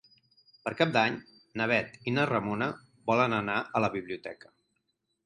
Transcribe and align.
Per 0.67 0.71
Cap 0.77 0.93
d'Any 0.95 1.19
na 1.61 1.67
Bet 1.71 1.99
i 2.11 2.13
na 2.15 2.25
Ramona 2.31 2.71
volen 3.13 3.37
anar 3.41 3.59
a 3.61 3.83
la 3.87 3.91
biblioteca. 3.97 4.51